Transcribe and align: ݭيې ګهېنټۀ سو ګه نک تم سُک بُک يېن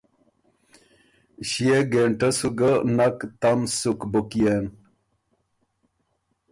ݭيې 1.49 1.79
ګهېنټۀ 1.91 2.29
سو 2.37 2.49
ګه 2.59 2.71
نک 2.97 3.17
تم 3.41 3.59
سُک 3.77 3.99
بُک 4.11 4.31
يېن 4.41 4.65